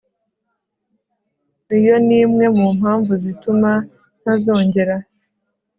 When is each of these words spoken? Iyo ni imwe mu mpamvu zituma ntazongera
Iyo 1.77 1.95
ni 2.05 2.15
imwe 2.23 2.45
mu 2.57 2.67
mpamvu 2.79 3.11
zituma 3.23 3.71
ntazongera 4.21 4.95